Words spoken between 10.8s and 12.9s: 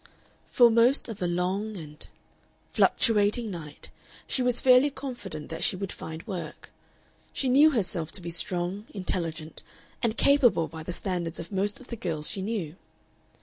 the standards of most of the girls she knew.